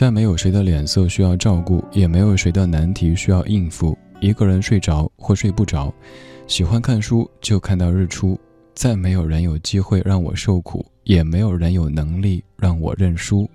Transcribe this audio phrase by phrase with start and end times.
[0.00, 3.94] 再没有谁的脸色需要照顾，也没有谁的难题需要应付。
[4.18, 5.92] 一个人睡着或睡不着，
[6.46, 8.40] 喜欢看书就看到日出。
[8.74, 13.46] 再没有人有机会让我受苦，也没有人有能力让我认输。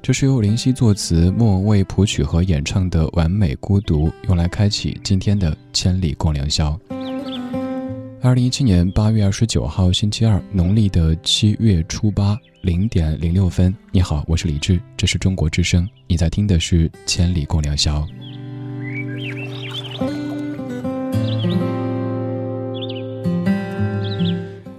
[0.00, 6.80] 这是由林夕作词、莫文蔚谱曲和演唱的《完美孤独》，用来开启今天的千里共良宵。
[8.24, 13.76] 二零一七年八月二十九号星期二，农历的七月初八零点零六分。
[13.92, 18.00] 你好，我是李志，这是中国之声，你在听的是《千里共良宵》。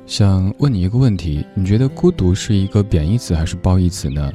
[0.07, 4.33] 想问你一个问题：你觉得孤独是一个贬义词还是褒义词呢？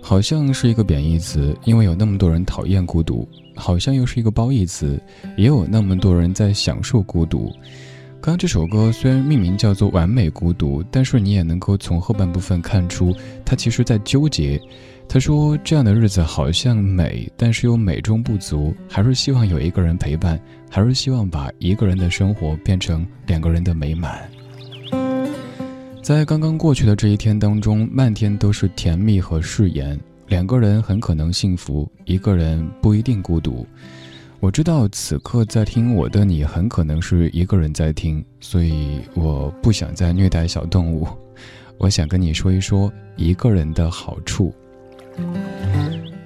[0.00, 4.98] 好像是一个贬义词，因为有那么多人讨厌孤独；好像又是一个褒义词，
[5.36, 7.52] 也有那么多人在享受孤独。
[8.20, 14.60] 刚刚这首歌虽然命名叫做《完美孤独》，但是你也能够从后半部分看出，他其实在纠结。
[15.08, 20.38] 他说：“这样的日子好像美，但是又美中不足，还是希望有一个人陪伴，
[20.68, 24.28] 还是希望把一个人的生活变成两个人的美满。”
[26.02, 29.98] 在刚刚过去的这一天当中，漫天都是甜蜜和誓言。
[30.26, 33.66] 两个人很可能幸福，一个人不一定孤独。
[34.40, 41.06] 我知道此刻在听我的你，很可能是一个人在听，所以我不想再虐待小动物。
[41.76, 44.54] 我想跟你说一说一个人的好处。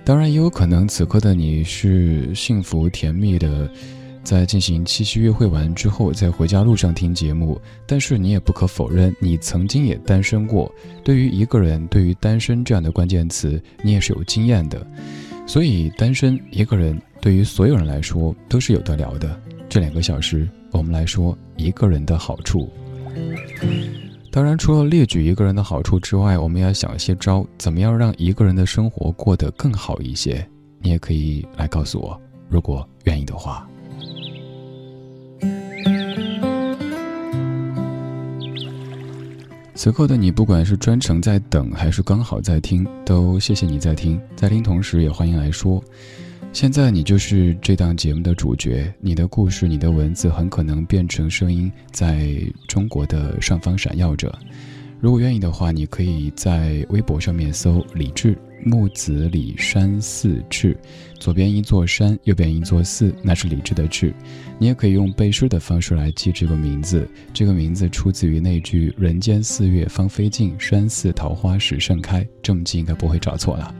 [0.05, 3.69] 当然，也有可能此刻的你是幸福甜蜜的。
[4.25, 10.73] 在进行七夕约会完之后，在回家路上听节目，但是你也不可否认，你曾经也单身过。
[11.03, 14.87] 对于一个人，对于单身这样的关键词，你也是有经验的。
[15.47, 19.39] 所以，单身一个人对于所有人来说都是有得聊的。
[19.69, 22.71] 这两个小时，我们来说一个人的好处。
[24.31, 30.47] 当然，除了列举一个人的好处之外，我们要想一些招，怎么样让一个人的生活过得更好一些？
[30.81, 32.19] 你也可以来告诉我，
[32.49, 33.69] 如果愿意的话。
[39.75, 44.21] 此刻的你，不管是专程在等，还是刚好在听，都谢谢你在听。
[44.37, 45.83] 在听同时，也欢迎来说。
[46.53, 52.39] 现在你就是这档节目的主角，你的故事、你的文字，很可能变成声音，在
[52.69, 54.39] 中国的上方闪耀着。
[55.01, 60.77] 如果愿意的话，你可以在微博上面搜“李志木子李山寺志”，
[61.21, 64.15] 左边一座山，右边一座寺，那是李志的志。
[64.59, 72.27] 你也可以用背诗的方式来记这个名字，这个名字出自于那句“人间四月芳菲尽，山寺桃花始盛开”。
[72.43, 73.75] 这么记应该不会找错了。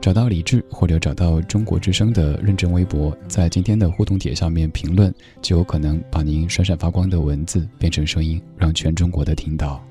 [0.00, 9.82] 找到李志或者找到中国之声的认证微博，在今天的互动帖下面评论，就有可能把您闪闪发光的文字变成声音，让全中国的听到。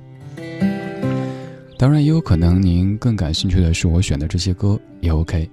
[1.83, 5.49] 当然，也有可能您更感兴趣的是我选的这些歌，也 OK。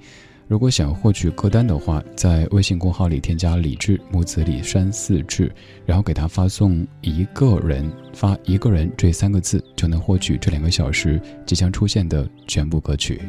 [0.47, 5.53] 如果想获取歌单的话，在微信公号里添加“李志木子李山四志”，
[5.85, 13.21] 然后给他发送“一个人”，发“一个人”这三个字，就能获取这两个小时即将出现的全部歌曲。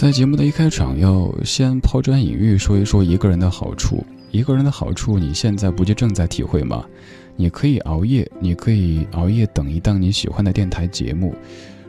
[0.00, 4.02] 在节目的一开场，要先抛砖引玉，说一说一个人的好处。
[4.30, 6.86] 一个人的好处，你现在不就正在体会吗？
[7.36, 11.34] 你可以熬夜，你可以熬夜等一档你喜欢的电台节目。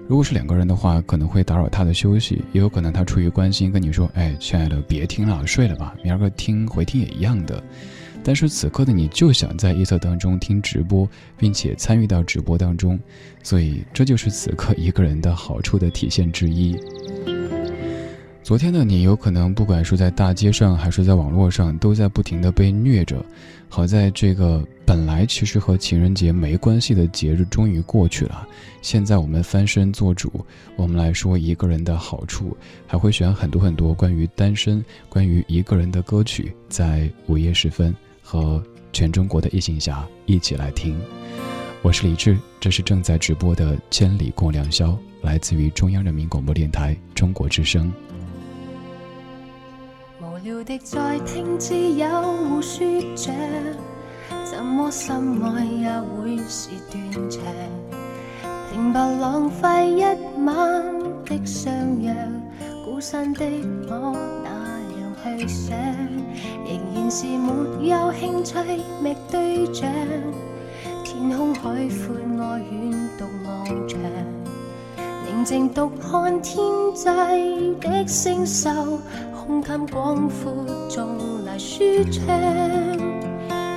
[0.10, 7.64] 如果是两个人的话，可能会打扰他的休息，也有可能他出于关心跟你说：“哎，亲爱的，别听了，睡了吧，明儿个听回听也一样的。”
[8.26, 11.08] 但是此刻的你就想在夜色当中听直播，
[11.38, 13.00] 并且参与到直播当中，
[13.42, 16.78] 所以这就是此刻一个人的好处的体现之一。
[18.44, 23.24] 昨天的你有可能不管是在大街上还是在网络上，都在不停的被虐着。
[23.70, 28.46] 好在这个本来其实和情人节没关系的节日终于过去了。
[28.82, 30.44] 现在我们翻身做主，
[30.76, 32.58] 我们来说一个人的好处，
[32.88, 38.62] 还会选很多很多关于单身、关于一个人的歌曲，在午夜时分和
[38.92, 41.00] 全中国的异性侠一起来听。
[41.84, 44.90] 我是李志，这是正在直播的《千里共良宵》，
[45.22, 47.92] 来自于中央人民广播电台中国之声。
[50.44, 52.08] 聊的在听，知有
[52.50, 52.84] 互说
[53.16, 53.32] 着，
[54.44, 57.44] 怎么心爱也会是断肠。
[58.72, 60.04] 平白浪费一
[60.44, 60.84] 晚
[61.26, 62.12] 的相约，
[62.84, 63.46] 孤身的
[63.88, 64.50] 我哪
[65.30, 65.78] 样去想？
[66.66, 68.58] 仍然是没有兴趣
[69.00, 69.88] 觅对象。
[71.04, 74.00] 天空海阔，我远独望长，
[75.24, 76.58] 宁静独看天
[76.96, 77.06] 际
[77.80, 78.70] 的星宿。
[79.48, 80.54] 胸襟广阔，
[80.88, 82.28] 纵来舒畅。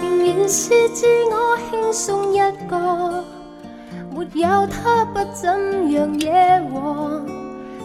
[0.02, 2.38] 仍然是自我轻松一
[2.68, 3.24] 个，
[4.10, 6.30] 没有他不怎样惹
[6.70, 7.22] 祸。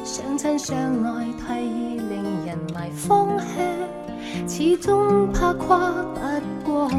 [0.03, 3.29] 相亲相爱提议令人埋风
[4.45, 5.79] 气，始终怕跨
[6.13, 6.89] 不过。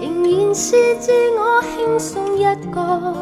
[0.00, 3.12] 仍然是自我轻松一个，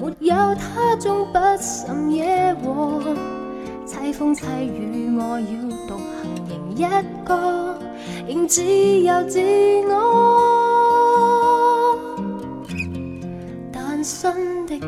[0.00, 3.02] 没有他终不甚惹祸。
[3.86, 5.46] 凄风凄雨，我要
[5.86, 6.82] 独行仍一
[7.24, 7.78] 个，
[8.26, 9.38] 仍自由自
[9.86, 9.92] 我
[13.72, 14.84] 单身的我。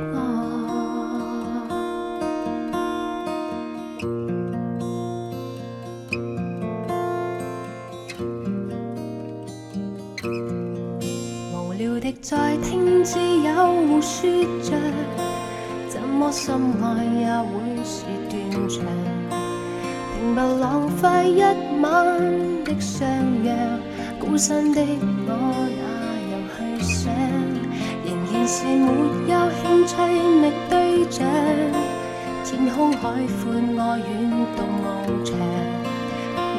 [11.55, 14.29] 无聊的在听知友说
[14.61, 14.77] 着，
[15.89, 16.53] 怎么深
[16.83, 17.53] 爱也会
[17.85, 18.05] 是
[18.59, 18.85] 断肠。
[20.19, 21.41] 平白浪费一
[21.81, 23.09] 晚的相
[23.43, 23.55] 约，
[24.19, 25.31] 孤身的我
[25.79, 25.83] 哪
[26.31, 27.13] 又去想？
[28.05, 28.87] 仍然是没
[29.33, 29.93] 有兴趣
[30.41, 31.25] 觅对象。
[32.45, 34.09] 天空海阔，我远
[34.57, 35.37] 渡翱翔。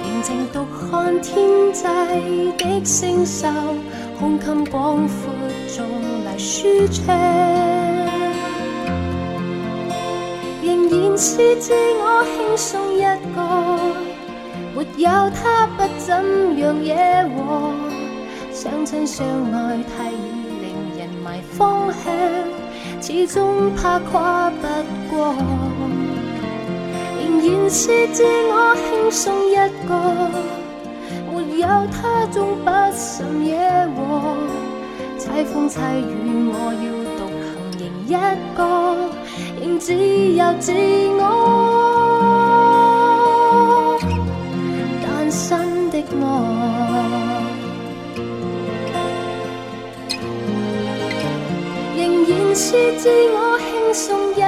[0.04, 1.84] 宁静独看天际
[2.58, 3.48] 的星宿，
[4.18, 5.34] 胸襟广阔，
[5.68, 5.86] 纵
[6.26, 7.79] 来舒畅。
[10.70, 13.02] 仍然是自我轻松一
[13.34, 13.38] 个，
[14.76, 16.14] 没有他不怎
[16.60, 16.94] 样惹
[17.36, 17.74] 祸。
[18.54, 20.16] 相亲相爱太易
[20.62, 22.14] 令人迷方向，
[23.02, 24.68] 始终怕跨不
[25.10, 25.34] 过。
[27.18, 29.56] 仍然是自我轻松一
[29.88, 29.92] 个，
[31.34, 33.58] 没有他终不甚惹
[33.96, 34.38] 祸。
[35.18, 36.54] 凄风凄雨，我
[36.86, 36.88] 要
[37.18, 38.14] 独行仍一
[38.56, 38.60] 个，
[39.80, 40.74] 只有自
[41.18, 41.22] 我
[45.02, 46.24] 单身的我。
[51.96, 54.42] 仍然是自我轻松一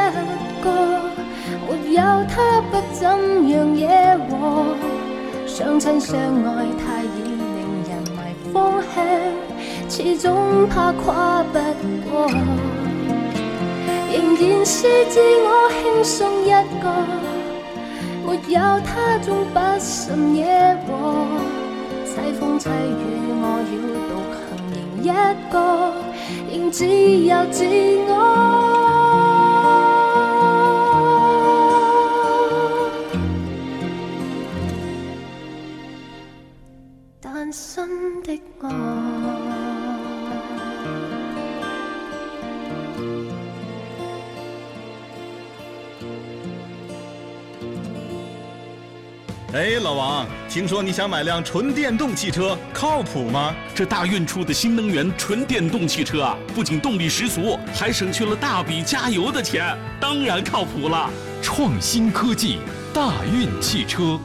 [0.62, 0.66] 个。
[1.68, 2.36] 没有他
[2.70, 3.00] 不怎
[3.50, 3.88] 样惹
[4.30, 4.34] 祸，
[5.48, 8.18] 相亲相爱太易令人迷
[8.52, 8.54] 方
[8.94, 8.96] 向，
[9.90, 11.60] 始终怕跨不
[12.10, 12.12] 过。
[14.12, 16.50] 仍然是自我轻松一
[16.82, 16.86] 个，
[18.26, 20.40] 没有他终不甚惹
[20.86, 20.90] 祸。
[22.06, 23.02] 凄风凄雨，
[23.42, 23.74] 我要
[24.10, 24.44] 独行
[24.74, 25.08] 仍一
[25.52, 25.56] 个，
[26.52, 27.64] 仍自由自
[28.10, 28.81] 我。
[49.82, 53.54] 老王，听说你想买辆纯电动汽车，靠谱吗？
[53.74, 61.10] 这大运出的新能源纯电动汽车啊，不仅动力十足，还省去了大笔加油的钱，当然靠谱了。
[61.42, 62.60] 创新科技，
[62.94, 64.20] 大运汽车。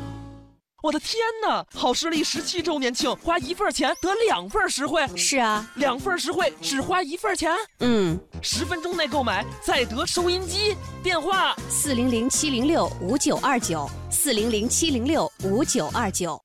[0.82, 1.64] 我的天哪！
[1.74, 5.06] 好视力十七周年庆，花一份钱得两份实惠。
[5.16, 7.50] 是啊，两份实惠只花一份钱。
[7.80, 10.76] 嗯，十分钟内购买再得收音机。
[11.02, 16.38] 电话：四零零七零六五九二九，四零零七零六五九二九。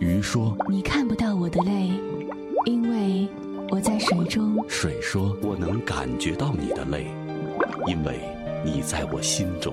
[0.00, 2.00] 鱼说：“你看不到我的泪，
[2.66, 3.28] 因为
[3.70, 7.06] 我在水中。”水说：“我能感觉到你的泪，
[7.86, 8.18] 因为
[8.64, 9.72] 你在我心中。”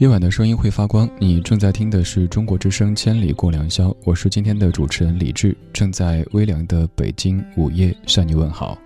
[0.00, 1.06] 夜晚的声音会发光。
[1.18, 8.78] 你正在听的是中国之声《千里共良宵》，我是今天的主持人李志，正在微凉的北京午夜向你问好。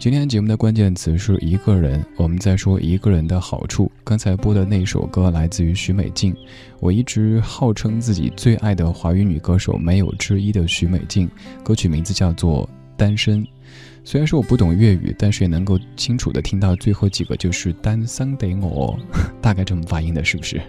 [0.00, 3.88] 今天节目的关键词是一个人，我们在说一个人的好处。
[4.02, 6.34] 刚才播的那首歌来自于许美静，
[6.80, 11.30] 我一直号称自己最爱的华语女歌手没有之一的许美静，
[11.62, 13.44] 歌曲名字叫做《单身》。
[14.10, 18.98] 虽然说我不懂粤语，但是也能够清楚的听到最后几个就是单身的我，
[19.38, 20.62] 大概这么发音的，是不是？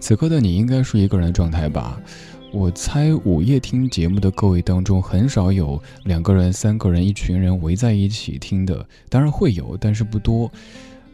[0.00, 2.00] 此刻的你应该是一个人的状态吧？
[2.50, 10.50] 我猜午夜听节目的各位当中，很少有两个人、三个人、一群人围在一起听的，当然会有，但是不多。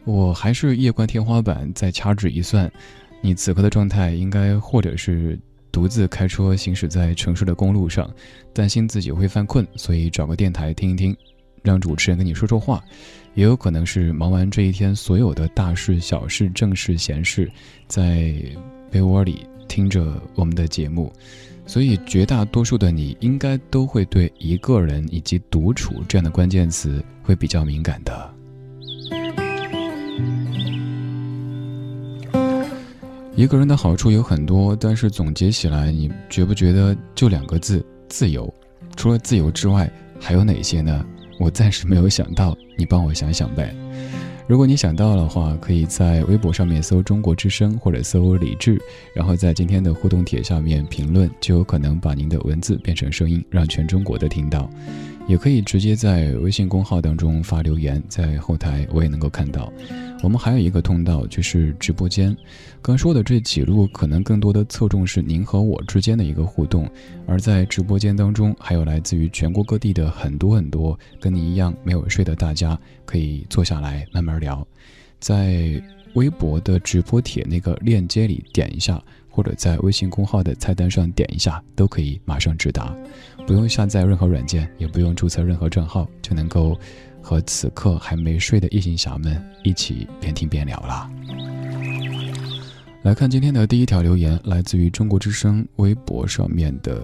[0.05, 2.71] 我还是夜观天花板，再掐指一算，
[3.19, 5.37] 你此刻的状态应该或者是。
[5.77, 8.11] 独自开车行驶在城市的公路上，
[8.51, 11.15] 担心自己会犯困，所以找个电台听一听，
[11.61, 12.83] 让主持人跟你说说话。
[13.35, 17.47] 也有可能是忙完这一天所有的大事小事、正事闲事，
[17.85, 18.33] 在
[18.89, 21.13] 被窝里听着我们的节目。
[21.67, 28.33] 所以，绝大多数的你应该都会对“一个人”以及“独处”这样的关键词会比较敏感的。
[33.37, 38.51] 一个人的好处有很多，但是总结起来，你觉不觉得就两个字“自由”？
[38.97, 39.87] 除了自由之外，
[40.19, 41.05] 还有哪些呢？
[41.39, 43.75] 我暂时没有想到，你帮我想想呗。
[44.47, 48.81] 如果你想到的话，可以在微博上面搜“中国之声”或者搜“李志”，
[49.13, 54.67] 然后在今天的互动帖下面评论，就有可能把您的文字变成声音，让全中国的听到。
[55.27, 59.71] 也可以直接在微信公号当中发留言，在后台我也能够看到。
[60.23, 62.35] 我们还有一个通道，就是直播间。
[62.81, 66.89] 刚说的这几路，可能更多的侧重是您和我之间的一个互动，
[67.27, 74.65] 而在直播间当中，还有来自于全国各地的很多很多跟你一样没有睡的大家，可以坐下来慢慢聊。
[75.19, 75.79] 在
[76.13, 79.03] 微博的直播帖那个链接里点一下。
[79.29, 82.91] 或者在微信公号的菜单上点一下，都可以马上直达，
[83.47, 86.77] 不用下载任何软件，也不用注册任何账号，就能够
[87.21, 91.09] 和此刻还没睡的异性侠们一起边听边聊了。
[93.03, 97.01] 来看今天的第一条留言，来自于中国之声微博上面的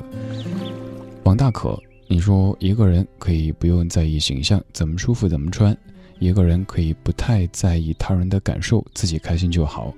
[1.24, 5.76] 王大可，你说一个人可以不用在意形象，怎么舒服怎么穿，
[6.20, 9.94] 一个人可以不太在意他人的感受，自己开心就好。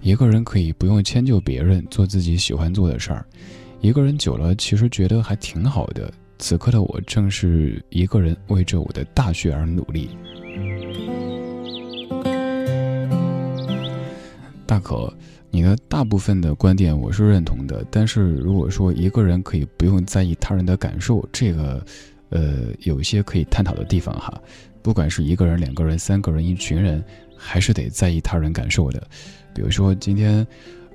[0.00, 3.24] 一个人可以不用迁就别人，做自己喜欢做的事儿。
[3.84, 6.10] 一个人久了，其实觉得还挺好的。
[6.38, 10.08] 此刻的我正是一个人为着我的大学而努力。
[14.64, 15.12] 大可，
[15.50, 21.84] 你的大部分的观点我是认同的，但是如果说一个人可以不用在意他人的感受，这个，
[22.30, 24.32] 呃，有一些可以探讨的地方哈。
[24.80, 27.04] 不管是一个人、两个人、三个人、一群人，
[27.36, 29.06] 还是得在意他人感受的。
[29.54, 30.44] 比如说今天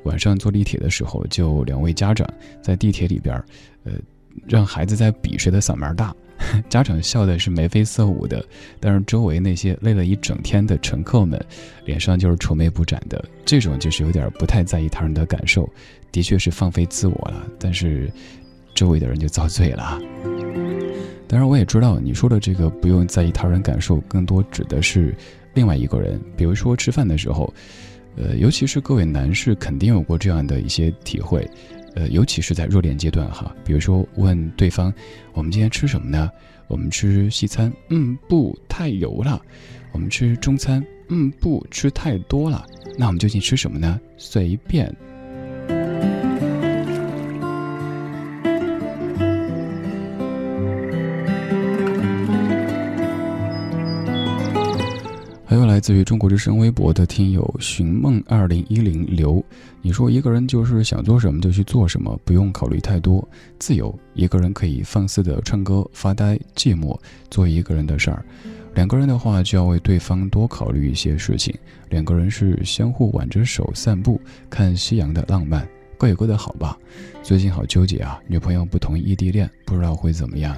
[0.04, 2.28] 晚上坐地铁的时候，就两位家长
[2.62, 3.46] 在地铁里边儿，
[3.84, 3.94] 呃，
[4.48, 6.16] 让孩子在比谁的嗓门儿大，
[6.70, 8.44] 家长笑的是眉飞色舞的，
[8.80, 11.40] 但是周围那些累了一整天的乘客们，
[11.86, 13.24] 脸上就是愁眉不展的。
[13.46, 15.70] 这种就是有点不太在意他人的感受，
[16.12, 18.10] 的确是放飞自我了，但是
[18.74, 20.00] 周围的人就遭罪了。
[21.28, 25.14] 当然，我也知道你说的这个不用在意他人感受，更多指的是
[25.54, 27.54] 另外一个人，比如说吃饭的时候。
[28.20, 31.50] 呃，尤其是各位男士肯定有过这样的一些体会，
[31.96, 34.94] 呃，尤其是在热恋阶段哈，比如说问对方，
[35.34, 36.30] 我们今天吃什么呢？
[36.68, 39.42] 我们吃西餐，嗯，不太油了。
[39.92, 42.64] 我们吃中餐，嗯，不吃太多了。
[42.98, 44.00] 那我们究竟吃什么呢？
[44.18, 44.96] 随便。
[55.90, 59.44] 自于中国之声微博的听友寻梦二零一零刘，
[59.82, 63.28] 你说一个人就是想做什么就去做什么，不用考虑太多，
[63.58, 63.92] 自由。
[64.14, 66.96] 一个人可以放肆的唱歌、发呆、寂寞，
[67.32, 68.24] 做一个人的事儿。
[68.76, 71.52] 两个人的话就要为对方多考虑一些事情。
[71.90, 75.68] 两个人是相互挽着手散步、看夕阳的浪漫，
[75.98, 76.78] 各有各的好吧。
[77.24, 80.56] 最近好纠结啊，女朋友不同意异地恋，不知道会怎么样。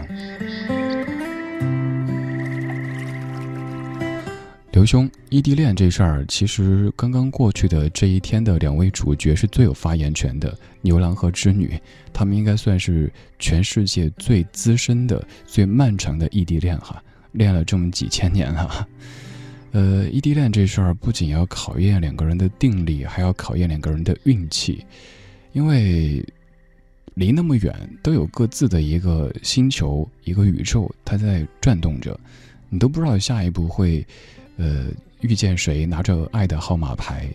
[4.81, 11.79] 刘兄，异地恋这事儿，其实刚刚过去的这一天的两位主角是最有发言权的，牛郎和织女，
[12.11, 16.99] 他们应该算是全世界最资深的、最漫长的异地恋哈，
[17.33, 18.87] 恋了这么几千年了。
[19.73, 24.83] 呃，异地恋这事儿不仅要考验两个人的定力，还要考验两个人的运气，
[25.51, 26.25] 因为
[27.13, 27.71] 离那么远，
[28.01, 32.19] 都有各自的一个星球、一个宇宙，它在转动着，
[32.67, 34.03] 你都不知道下一步会。
[34.57, 34.87] 呃，
[35.21, 37.27] 遇见谁拿着爱的号码牌，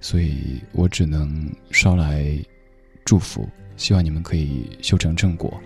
[0.00, 2.36] 所以我只能捎来
[3.04, 5.60] 祝福，希望你们可以修成正果。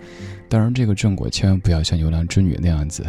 [0.49, 3.05] 当然，这个正果千万不要像牛郎织女那样子。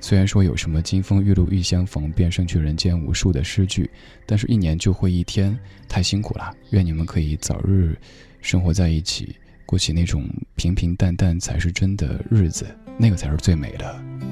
[0.00, 3.88] 虽然说有什么“金风玉露一相逢，便胜去人间无数”的诗句，
[4.26, 5.56] 但是一年就会一天，
[5.88, 6.52] 太辛苦了。
[6.70, 7.96] 愿你们可以早日
[8.40, 12.66] 生活在一起，过起那种平平淡淡才是真的日子，
[12.98, 14.29] 那个才是最美的。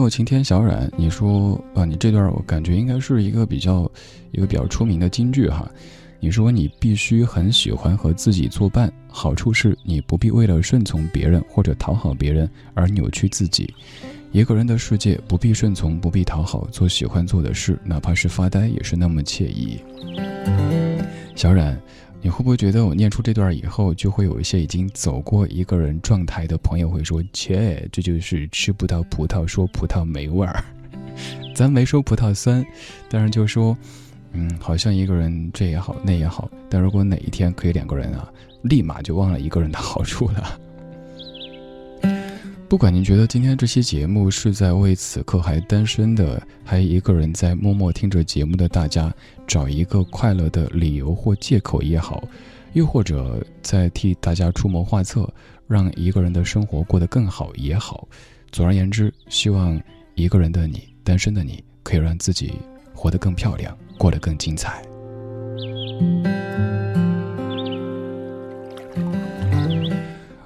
[0.00, 3.90] 友晴天小冉，你说啊，你这段我感觉应该是一个比较
[4.32, 5.70] 一个比较出名的金句哈。
[6.18, 13.72] 你说你必须很喜欢和自己作伴，好处是你不必为了顺从别人或者讨好别人而扭曲自己。
[14.32, 19.78] 一个人的世界不必顺从，不必讨好，做喜欢做的事，哪怕是发呆也是那么惬意。
[21.34, 21.78] 小冉，
[22.22, 30.64] 你会不会觉得我念出这段以后，就会有一些已经走过一个人状态的朋友会说：“切，这就是吃不到葡萄说葡萄没味儿。
[31.54, 32.66] ”咱没说葡萄酸，
[33.08, 33.76] 但是就说，
[34.32, 38.28] 嗯，好像一个人这也好那也好，但如果哪一天可以两个人啊，
[38.62, 40.60] 立马就忘了一个人的好处了。
[42.68, 49.14] 不管您觉得今天这期节目是在为此刻还单身的，还一个人在默默听着节目的大家
[49.46, 52.26] 找一个快乐的理由或借口也好，
[52.72, 55.28] 又或者在替大家出谋划策，
[55.66, 58.06] 让一个人的生活过得更好也好，
[58.50, 59.80] 总而言之，希望
[60.14, 62.54] 一个人的你，单身的你，可以让自己
[62.92, 64.82] 活得更漂亮，过得更精彩。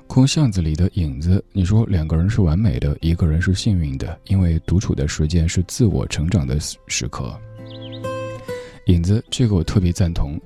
[0.06, 7.32] 空巷子里的影子，你说两个人是完美的，一个人是幸运的，因为独处的时间是自我成长的时刻。
[8.90, 10.36] 影子，这个我特别赞同。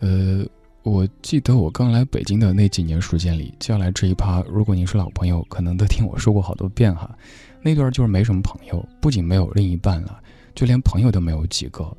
[0.00, 0.44] 呃，
[0.82, 7.16] 我记得我刚来北京的那几年时间里，接下来这一趴，如果您是老朋友，可能都听我说过好多遍哈。
[7.62, 10.20] 那段就是没什么朋友，不仅没有另一半了，
[10.54, 11.96] 就连朋友都没有几个。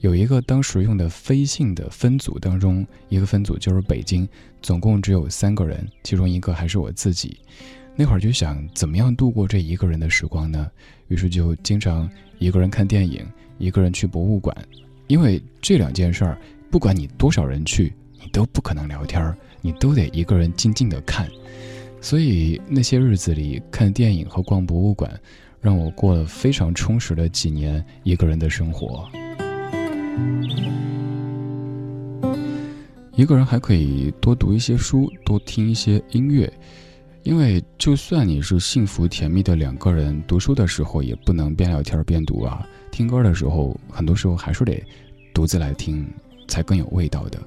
[0.00, 4.28] 有一个当时用的飞信的分组当中，一个分组就是北京，
[4.60, 7.38] 总共只有三个人，其中一个还是我自己。
[7.96, 10.70] 那会儿就想怎么样度过这一个人的时光呢？
[11.08, 13.26] 于是就经常一个人看电影，
[13.56, 14.54] 一个人去博物馆，
[15.08, 16.38] 因为这两件事儿，
[16.70, 21.26] 不管你多少人去，你都不可能聊天儿，你都得一个人静静的看。
[22.00, 25.10] 所以那些日子里，看电影和逛博物馆，
[25.60, 29.08] 让我过了非常充实的几年一个人的生活。
[33.16, 36.52] 一个人还可以多读一些书，多听一些音乐，
[37.24, 42.64] 因为就算你是幸福甜蜜的两个人，读书的时候也不能边聊天边读啊。
[42.90, 44.82] 听歌的时候，很多时候还是得
[45.32, 46.06] 独自来听，
[46.46, 47.38] 才更有味道的。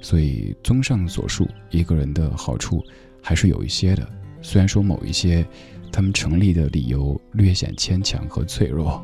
[0.00, 2.84] 所以，综上所述，一个人的好处
[3.22, 4.06] 还是有一些的，
[4.42, 5.46] 虽然说某一些
[5.90, 9.02] 他们成立的理由略显牵强和脆弱。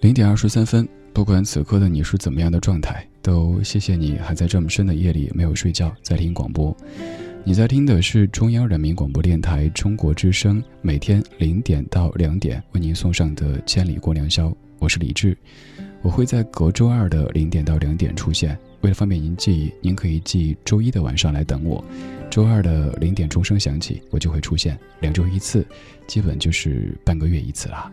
[0.00, 6.76] 零点二十三分，不管此刻的你是怎么样的状态，都谢谢你还在这么深的夜里没有睡觉，在听广播。
[7.44, 14.48] 你在听的是中央人民广播电台中国之声，每天零点到两点为您送上的《千里过良宵》，
[14.78, 15.36] 我是李志，
[16.02, 18.58] 我会在隔周二的零点到两点出现。
[18.82, 21.82] 为了方便您记忆，您可以记周一的晚上来等我，
[22.30, 25.66] 周二的零点钟声响起，我就会出现，两周一次，
[26.06, 27.90] 基本就是半个月一次啦。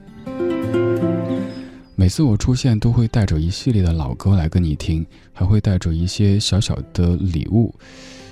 [1.95, 7.73] 每次我出现，都会带着一系列的老歌来跟你听，还会带着一些小小的礼物。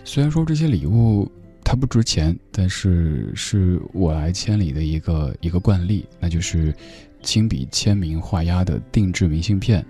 [0.04, 1.32] 虽然说这些礼物
[1.64, 6.74] 它不值钱，但是是我来千里的一个一个惯例，那就是
[7.22, 9.86] 亲笔签名画押的定制明信片。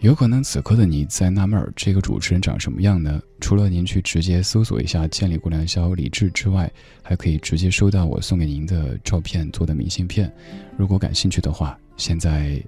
[0.00, 3.20] 有可能此刻的你在纳闷儿，这个主持人长什么样呢？
[3.40, 6.70] 除了您去直接搜索一下“千里过良宵”李志之外，
[7.02, 10.32] 还可以直接收到我送给您的照片做的明信片。
[10.76, 12.62] 如果感兴趣的话，现在。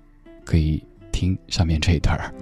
[0.44, 2.34] 可以听下面这一段儿，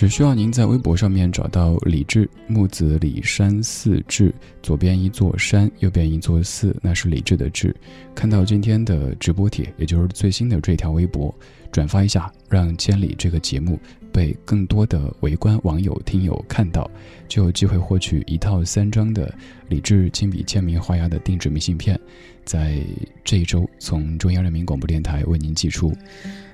[0.00, 7.76] 只需要您在微博上面找到李志木子李山寺志，左边一座山，右边一座寺，那是李志的志。
[8.14, 11.34] 看到今天的直播帖，也就是最新的这条微博，
[11.70, 13.78] 转发一下，让《千里》这个节目
[14.12, 16.90] 被更多的围观网友听友看到，
[17.28, 19.34] 就有机会获取一套三张的
[19.68, 21.98] 李志亲笔签名画押的定制明信片。
[22.44, 22.78] 在
[23.24, 25.92] 这一周，从中央人民广播电台为您寄出，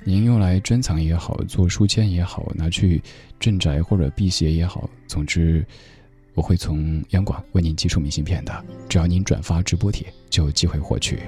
[0.04, 3.00] 您用来珍藏也好，做书签也好，拿去
[3.40, 5.64] 镇宅或者辟邪也好，总之，
[6.34, 8.64] 我会从央广为您寄出明信片的。
[8.88, 11.18] 只要您转发直播帖，就有机会获取。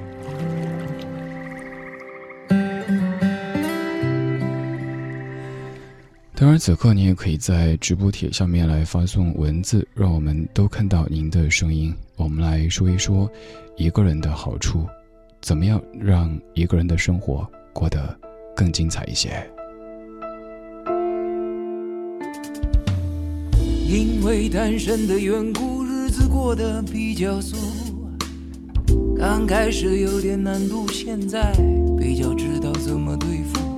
[6.40, 11.92] 当然，此刻你也可以在直播帖下面来发送文字，让我们都看到您的声音。
[12.14, 13.28] 我们来说一说
[13.76, 14.86] 一个人的好处，
[15.40, 18.16] 怎么样让一个人的生活过得
[18.54, 19.44] 更精彩一些。
[23.88, 27.56] 因为单身的缘故，日子过得比较俗。
[29.18, 31.52] 刚开始有点难度，现在
[31.98, 33.77] 比较知道怎么对付。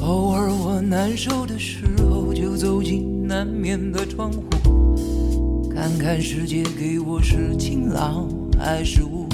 [0.00, 9.26] 偶尔我难受的时候，就走进南面的窗户，看看世界给我是晴朗还是雾。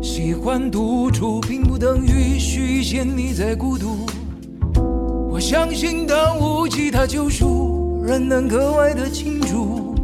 [0.00, 4.06] 喜欢独处，并不等于许仙你在孤独。
[5.30, 9.94] 我相信，当无吉他救赎，仍能格外的清楚。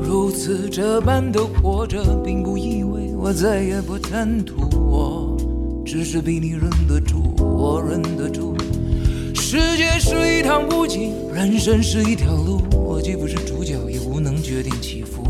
[0.00, 4.68] 如此这般的活着，并不意味我再也不贪图。
[4.78, 5.36] 我
[5.84, 8.51] 只是比你忍得住，我忍得住。
[9.54, 12.62] 世界是一趟不景，人生是一条路。
[12.72, 15.22] 我既不是主角，也无能决定起伏。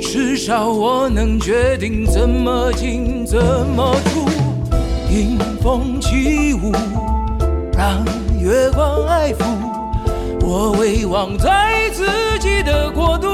[0.00, 4.28] 至少我能决定怎么进，怎么出。
[5.08, 6.72] 迎风起舞，
[7.78, 8.04] 让
[8.40, 9.44] 月光爱抚。
[10.42, 12.08] 我遗忘在自
[12.40, 13.28] 己的国度，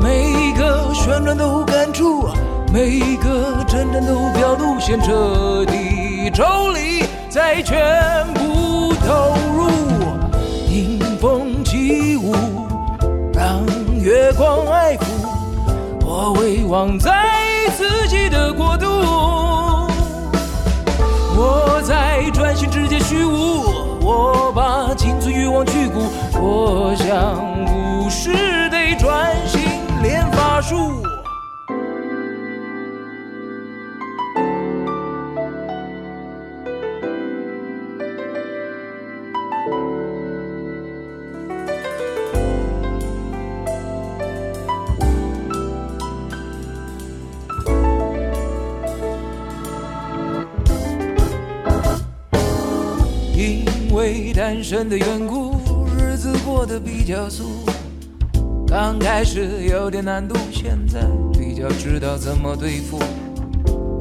[0.00, 2.28] 每一个旋转都感触，
[2.72, 6.81] 每一个真正都表路线彻底抽离，
[7.32, 7.78] 再全
[8.34, 9.70] 部投入。
[10.68, 12.34] 迎风起舞，
[13.32, 13.64] 让
[13.98, 15.04] 月光爱抚。
[16.04, 17.10] 我遗忘在
[17.74, 18.86] 自己的国度，
[21.34, 23.62] 我在专心直接虚无，
[24.02, 26.00] 我把青春欲望去骨，
[26.34, 28.28] 我想无事
[28.68, 29.58] 得专心
[30.02, 31.02] 练法术。
[54.32, 55.54] 单身的缘故，
[55.98, 57.44] 日子过得比较俗。
[58.66, 61.00] 刚开始有点难度，现在
[61.38, 62.98] 比较知道怎么对付。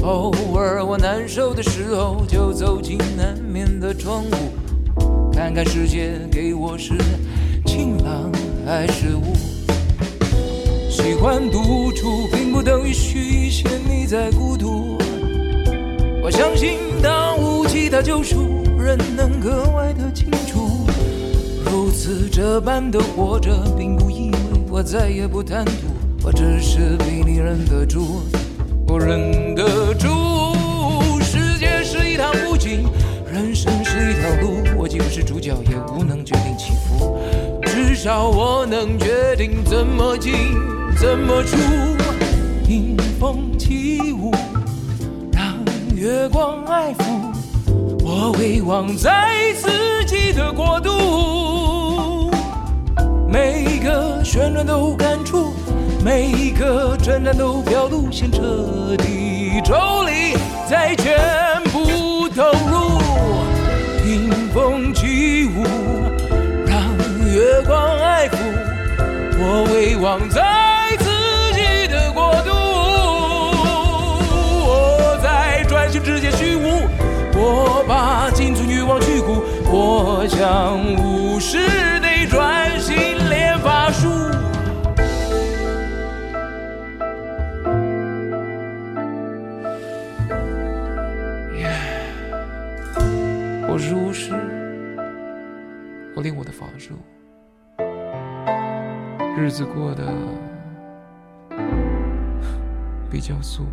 [0.04, 6.94] 偶尔我难受的时候，就走进南面的窗户，看看世界给我是
[7.66, 8.32] 晴朗
[8.66, 9.34] 还是雾。
[10.90, 14.98] 喜欢独处，并不等于虚陷你在孤独。
[16.24, 20.88] 我相信，当无其他救赎，人能格外的清楚。
[21.66, 24.38] 如此这般的活着，并不意味
[24.70, 25.72] 我再也不贪图。
[26.24, 28.24] 我只是比你忍得住，
[28.88, 30.08] 我忍得住。
[31.22, 32.84] 世界是一趟无尽，
[33.32, 34.58] 人生是一条路。
[34.78, 37.20] 我既不是主角，也无能决定起伏。
[37.64, 40.34] 至少我能决定怎么进，
[40.98, 41.58] 怎么出。
[42.68, 44.32] 迎风起舞。
[45.32, 45.56] 让
[45.96, 47.31] 月光爱抚，
[48.24, 52.30] 我遗忘在自己的国度。
[53.28, 55.52] 每一个旋转都感触，
[56.06, 60.38] 每一个震颤都表露，先彻底抽离，
[60.70, 63.02] 再全部投入。
[64.06, 65.64] 迎风起舞，
[66.68, 66.80] 让
[67.28, 68.36] 月光爱抚，
[69.40, 70.71] 我遗忘在
[79.00, 81.58] 青春欲望去骨，我想无事
[82.02, 82.96] 得专心
[83.30, 84.10] 练法术。
[93.68, 94.34] 我是巫师，
[96.16, 96.94] 我练我的法术，
[99.38, 100.14] 日子过得
[103.10, 103.66] 比较素。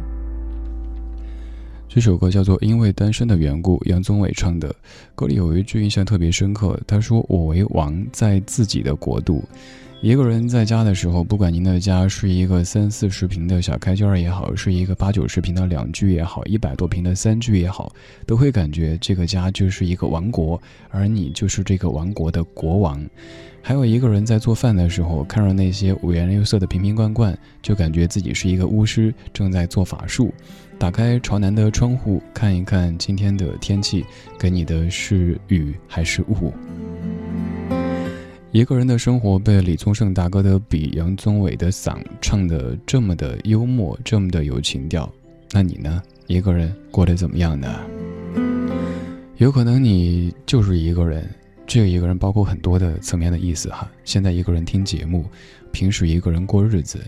[1.89, 4.73] 这首歌叫做《因为单身的缘故》，杨宗纬唱的。
[5.15, 9.43] 歌里有一句印象特别深刻，他说：“我为王，在自己的国度。”
[10.03, 17.91] 一个人在家的时候，不管您的家是一个三四十平的小开间儿也好，是一个八九十平的两居也好，一百多平的三居也好，
[18.27, 23.03] 都会感觉这个家就是一个王国，而你就是这个王国的国王。
[23.63, 30.33] 还有一个人在做饭的时候，看着那些五颜六色的瓶瓶罐罐，就感觉自己是一个巫师，正在做法术。
[30.79, 34.05] 打开朝南的窗户，看一看今天的天气，
[34.39, 36.53] 给你的是雨还是雾？
[38.53, 45.13] 一个人的生活被李宗盛大哥的笔、杨宗纬的嗓唱的这么的幽默，这么的有情调。
[45.51, 46.01] 那你呢？
[46.29, 47.81] 一个人过得怎么样呢？
[49.39, 51.29] 有可能你就是一个人，
[51.67, 53.91] 这个一个人包括很多的层面的意思哈。
[54.05, 55.25] 现在一个人听节目，
[55.73, 57.01] 平时一个人过日子。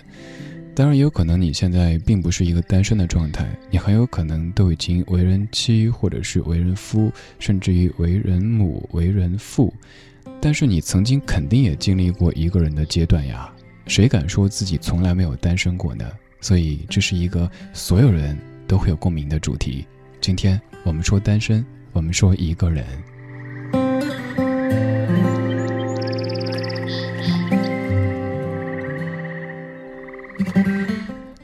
[0.75, 9.75] 当然，也有可能你现在并不是一个单身的状态，你很有可能都已经为人妻，或者是为人夫，甚至于为人母、为人父。
[10.41, 13.53] 但是你曾经肯定也经历过一个人的阶段呀，
[13.87, 16.11] 谁敢说自己从来没有单身过呢？
[16.41, 19.85] 所以这是一个所有人都会有共鸣的主题。
[20.21, 22.87] 今天我们说单身，我们说一个人。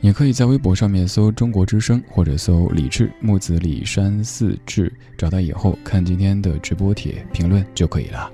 [0.06, 8.30] 你可以在微博上面搜“中国之声”或者搜“李志木子李山四志”，找到以后看今天的直播帖评论就可以了。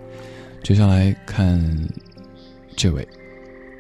[0.62, 1.58] 接下来看
[2.76, 3.08] 这位。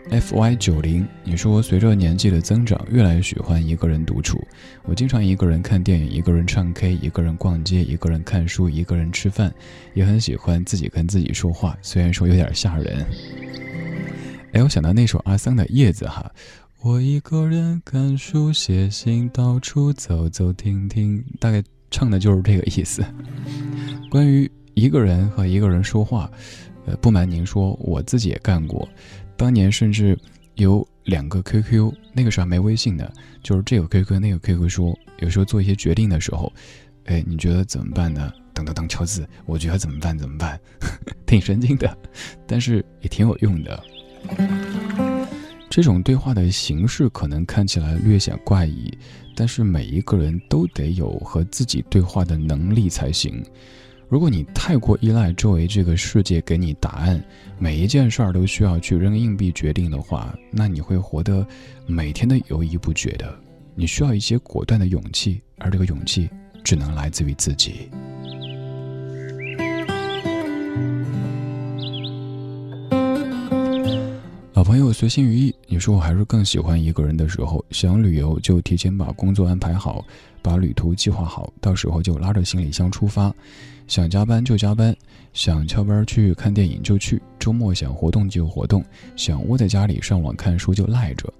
[0.08, 4.42] F Y 九零，你说随着年纪的增长，越来越喜欢一个人独处。
[4.84, 9.52] 我经常一个人看电影，一个人唱 K，一个人逛街，一个人看书，一个人吃饭，
[9.92, 11.76] 也很喜欢自己跟自己说话。
[11.82, 13.06] 虽然说有点吓人。
[14.54, 16.30] 哎，我想到那首阿桑的《叶子》哈，
[16.84, 23.04] 我一个人看书写信，到处走走停停，大概唱的就是这个意思。
[24.10, 26.28] 关于一个人和一个人说话，
[26.86, 28.88] 呃，不瞒您说，我自己也干过。
[29.36, 30.18] 当年甚至
[30.56, 33.08] 有两个 QQ，那个时候还没微信呢，
[33.44, 36.52] 就是这个 QQ 那个 QQ 说，有时候做一些决定的时候，
[37.04, 38.32] 哎，你觉得怎么办呢？
[38.52, 40.18] 等等等敲字，我觉得怎么办？
[40.18, 40.58] 怎么办？
[41.26, 41.96] 挺神经的，
[42.44, 43.80] 但是也挺有用的。
[45.72, 48.92] 这种对话的形式可能看起来略显怪异，
[49.34, 53.42] 但是每一个人都得有和自己对话的能力才行。
[54.06, 57.24] 如果你太过依赖周围这个世界给你答案，
[57.58, 61.46] 每一件事儿都需要去扔硬币决定的话，那你会活得
[61.86, 63.34] 每天的犹豫不决的。
[63.74, 66.28] 你需要一些果断的勇气，而这个勇气
[66.62, 67.88] 只能来自于自己。
[74.72, 80.02] 朋友随心如意，你说我还是更喜欢一个人的时候，想旅游就提前把工作安排好，
[80.40, 83.30] 把旅途计划好，到时候就拉着行李箱出发。
[83.86, 84.96] 想加班就加班，
[85.34, 88.82] 想翘班去看电影就去，周末想活动就活动，
[89.14, 91.30] 想窝在家里上网看书就赖着，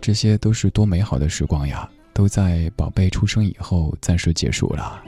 [0.00, 1.88] 这些都是多美好的时光呀！
[2.12, 5.00] 都在宝贝出生以后暂时结束了。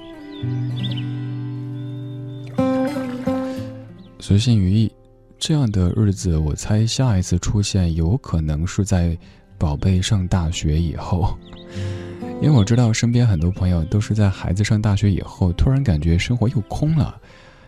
[4.20, 4.88] 随心如意，
[5.42, 9.18] 这样的日子，我猜下一次出现有可能是在
[9.58, 11.36] 宝贝上大学以后。
[12.40, 17.20] 因为我知道身边很多朋友都是在孩子上大学以后，突然感觉生活又空了。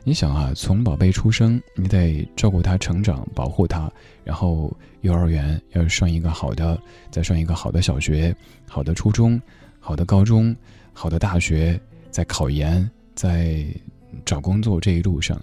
[0.05, 3.91] 你想啊，从宝贝出生，你得照顾他成长，保护他，
[4.23, 8.33] 然后幼儿园要上一个好的，再上一个好的小学，
[8.69, 9.43] 好的初中，
[9.81, 10.55] 好的高中，
[10.93, 11.81] 好的大学，
[12.13, 13.67] 在考研，在
[14.25, 15.43] 找工作这一路上，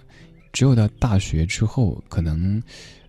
[0.52, 2.62] 只有到大学之后，可能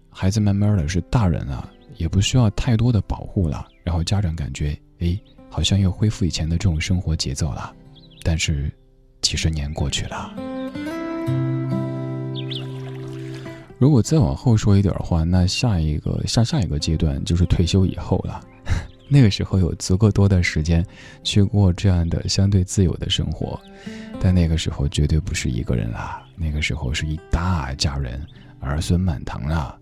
[0.10, 5.20] 孩子慢慢的是大人了，也不需要太多的保护了，然后家长感觉，哎。
[5.50, 7.72] 好像又恢复以前的这种生活节奏了，
[8.24, 8.72] 但是
[9.22, 10.34] 几十年过去了。
[13.78, 18.44] 如果再往后说一点的话，那下一个下下一个阶段就是退休以后了。
[19.08, 20.86] 那个时候有足够多的时间
[21.24, 23.60] 去过这样的相对自由的生活，
[24.20, 28.26] 但那个时候绝对不是一个人啦，那个时候是一大家人，
[28.60, 29.78] 儿孙满堂啦。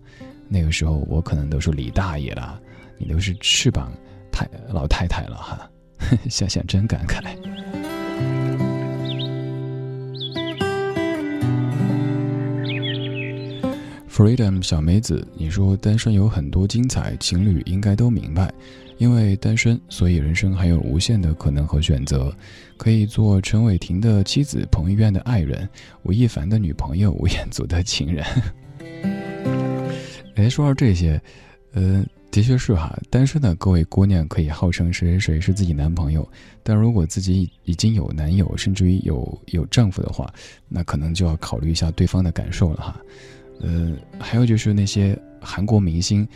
[0.48, 2.60] 那个时候我可能都是李大爷了，
[2.98, 3.92] 你都是翅膀。
[4.30, 5.70] 太老太太了哈，
[6.30, 7.22] 想想真感慨。
[14.08, 18.52] Freedom 小梅子，你说单身有很多精彩，情侣应该都明白，
[18.98, 22.34] 因为单身，所以人生还有无限的可能和选择，
[22.76, 25.68] 可以做陈伟霆的妻子，彭于晏的爱人，
[26.02, 28.24] 吴亦凡的女朋友，吴彦祖的情人。
[30.36, 31.20] 哎，说到这些，
[31.72, 32.04] 呃。
[32.32, 36.26] 的确是哈，单身的各位姑娘可以号称谁谁谁是自己男朋友，
[36.62, 40.32] 但如果自己已经有男友，甚至于有有丈夫的话，
[40.66, 43.00] 那可能就要考虑一下对方的感受了哈。
[43.60, 46.26] 呃，还有就是那些韩国明星，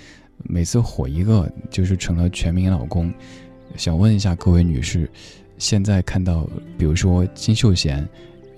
[0.45, 3.13] 每次火一个就是成了全民老公，
[3.77, 5.11] 想问一下各位女士，
[5.59, 8.07] 现在看到比如说金秀贤，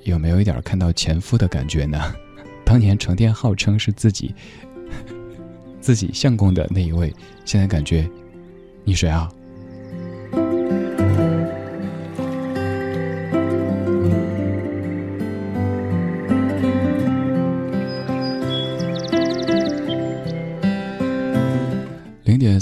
[0.05, 1.99] 有没有一点看到前夫的感觉呢？
[2.65, 4.35] 当年成天号称是自己。
[5.81, 7.15] 自己相公的那一位，
[7.45, 8.07] 现在感觉，
[8.85, 9.31] 你谁啊？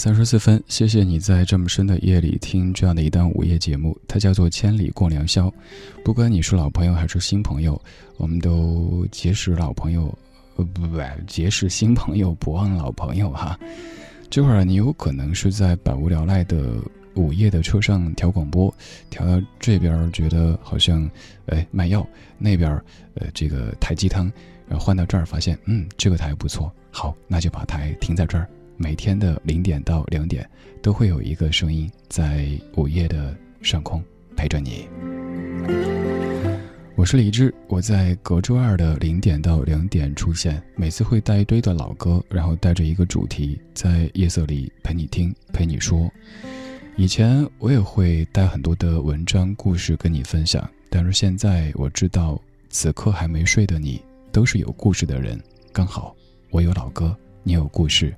[0.06, 5.48] 三十四分，谢谢你在这么深的夜里听这样的一档午夜节目，它叫做《千里共良宵》。
[6.04, 7.82] 不管你是老朋友还是新朋友，
[8.16, 10.16] 我们都结识老朋友。
[10.54, 13.58] 不不不，结识新朋友不忘老朋友哈。
[14.30, 16.74] 这会儿你有可能是在百无聊赖的
[17.14, 18.72] 午夜的车上调广播，
[19.10, 21.10] 调到这边觉得好像
[21.46, 22.06] 哎卖药，
[22.38, 22.70] 那边
[23.14, 24.30] 呃这个抬鸡汤，
[24.68, 28.48] 然后换到这儿发现嗯这个台不错，好那就把台停在这儿。
[28.78, 30.48] 每天的零点到两点
[30.82, 34.02] 都会有一个声音在午夜的上空
[34.36, 34.86] 陪着你。
[36.94, 46.10] 我是李志，我在隔周二的零点到两点出现，每次会带一堆的老歌，然后带着一个主题，在夜色里陪你听，陪你说。
[46.96, 55.38] 以前我也会带很多的文章、故事跟你分享，但是现在我知道，此刻还没睡的你，都是有故事的人。
[55.72, 56.14] 刚好，
[56.50, 58.14] 我有老歌，你有故事，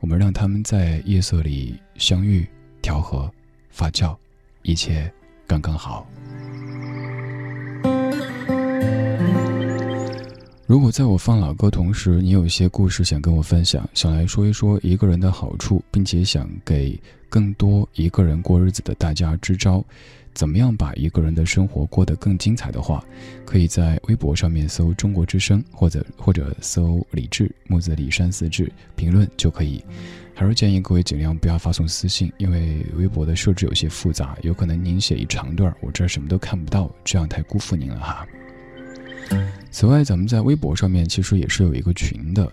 [0.00, 2.46] 我们让他们在夜色里相遇、
[2.82, 3.30] 调和、
[3.70, 4.14] 发酵，
[4.62, 5.10] 一切
[5.46, 6.06] 刚刚好。
[10.66, 19.84] 如果在我放老歌同时，你有一些故事想跟我分享，想来说一说一个人的好处，并且想给更多一个人过日子的大家支招，
[20.34, 23.04] 怎么样把一个人的生活过得更精彩的话，
[23.44, 29.82] 可以在微博上面搜“中国之声”或者或者搜“李志木子李山四志”评论就可以。
[30.36, 38.26] 还是建议各位尽量不要发送私信，因为微博的设置有些复杂，有可能您写一长段，我这儿什么都看不到，这样太辜负您了哈。
[39.70, 42.52] 此外，咱们在微博上面其实也是有一个群的，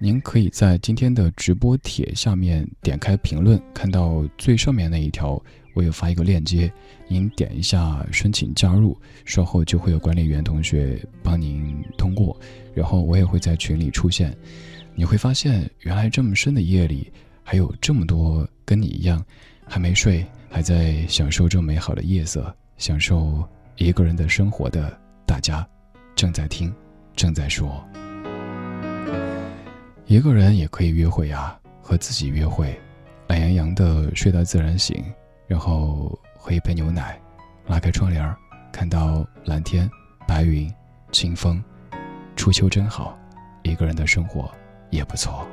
[0.00, 5.42] 您可以在今天的直播帖下面点开评论，看到最上面那一条，
[5.74, 6.72] 我有发一个链接，
[7.08, 12.38] 您点一下申请加入，稍后就会有管理员同学帮您通过，
[12.74, 14.32] 然后我也会在群里出现，
[14.94, 17.10] 你会发现原来这么深的夜里，
[17.42, 19.24] 还有这么多跟你一样
[19.66, 23.42] 还没睡，还在享受这美好的夜色，享受
[23.74, 25.68] 一个人的生活的大家。
[26.14, 26.72] 正在听，
[27.16, 27.84] 正在说，
[30.08, 32.74] 一个人也可以约会呀，和自己约会，
[33.26, 35.04] 懒洋洋的睡到自然醒，
[35.46, 37.20] 然后喝一杯牛奶，
[37.66, 38.34] 拉开窗帘
[38.72, 39.86] 看到蓝天、
[40.26, 40.72] 白云、
[41.12, 41.62] 清风，
[42.36, 43.18] 初秋真好，
[43.64, 44.50] 一个人的生活
[44.88, 45.46] 也不错。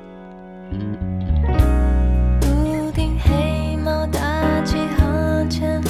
[4.64, 5.85] 继续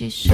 [0.00, 0.30] 其实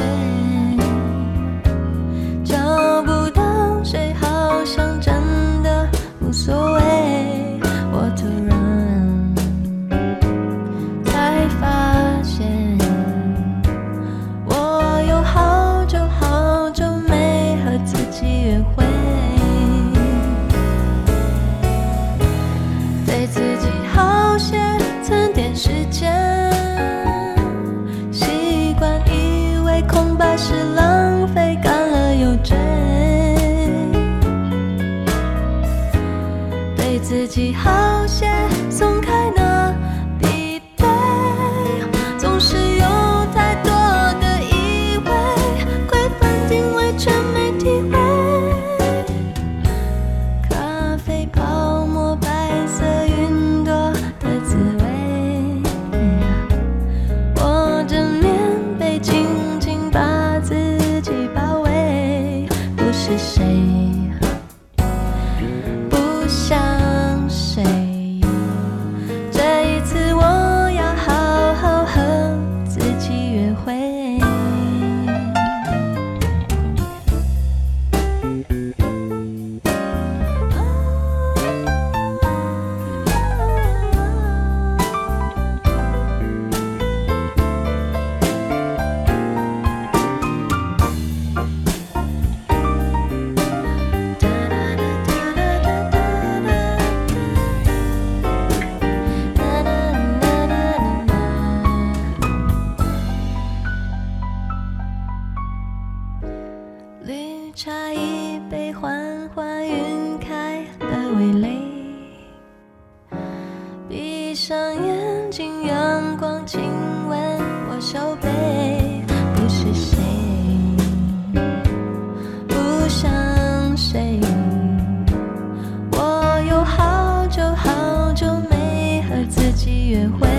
[129.86, 130.35] 约会。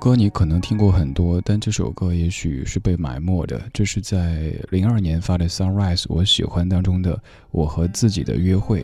[0.00, 3.60] 歌你可能听过很多，但这首歌也许是被埋没的。
[3.70, 7.14] 这是在零二年发的《Sunrise》，我喜欢当中的
[7.50, 8.82] 《我和自己的约会》。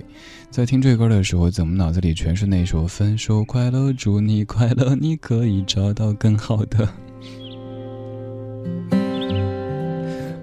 [0.50, 6.86] 在听这歌的时候，怎么脑子里全是那首《分手快乐，祝你快乐，你可以找到更好的》。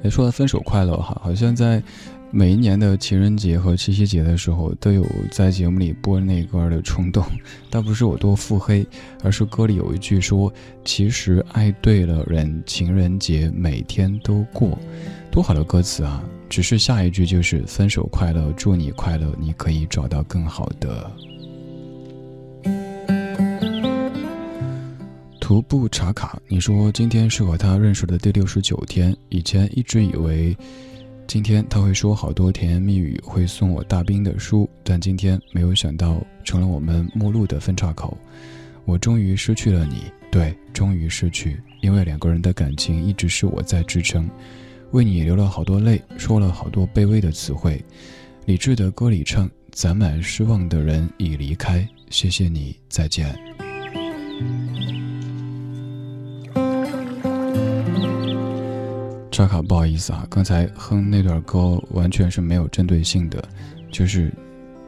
[0.03, 1.81] 哎，说到分手快乐哈，好像在。
[2.35, 7.23] 每一年的情人节和七夕节的时候，都有在节目里播那歌的冲动。
[7.69, 8.83] 倒不是我多腹黑，
[9.23, 10.51] 而是歌里有一句说
[10.83, 14.75] ：“其实爱对了人，情人节每天都过。”
[15.29, 16.23] 多好的歌词啊！
[16.49, 21.11] 只是下一句就是“分手快乐，祝你快乐，你可以找到更好的。”
[25.53, 30.57] 徒步查卡，你说今天是和他认识的第六十九天，以前一直以为。
[31.27, 38.17] 今天他会说好多甜言蜜语，会送我大兵的书，但今天没有想到成了我们陌路的分岔口。
[38.85, 44.27] 我终于失去了你，对，终于失去，因为两个人的感情一直是我在支撑，
[44.89, 47.79] 为你流了好多泪，说了好多卑微的词汇。
[48.45, 53.37] 理智的歌里唱：攒满失望的人已离开，谢谢你，再见。
[59.47, 63.43] 卡卡，不好意思啊，刚才哼那段歌完全是没有针对性的，
[63.91, 64.33] 就是，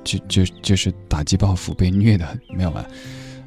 [0.03, 2.87] 就就就是打击报复被虐的，没有了。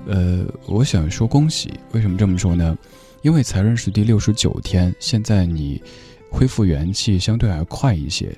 [0.06, 2.76] 呃，我想说恭喜，为什么这么说呢？
[3.22, 5.82] 因为才认识第六十九天，现在你
[6.30, 8.34] 恢复元气相对还快一些。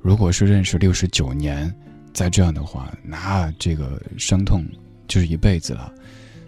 [0.00, 1.74] 如果是认识六十九年，
[2.14, 4.64] 再这样的话，那这个伤痛
[5.08, 5.92] 就是一辈子了。